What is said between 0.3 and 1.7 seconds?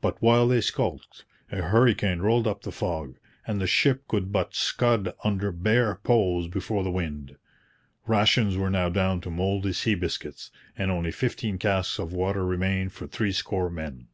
they skulked, a